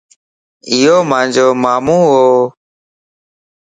[0.71, 2.11] ايو مانجو مامون وَ